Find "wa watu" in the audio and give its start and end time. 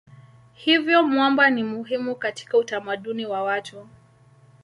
3.25-3.87